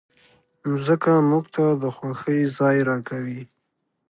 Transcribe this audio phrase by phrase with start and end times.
[0.69, 3.41] مځکه موږ ته د خوښۍ ځای راکوي.